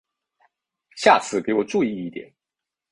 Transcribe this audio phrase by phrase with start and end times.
[0.95, 2.33] 下次给我注意一点！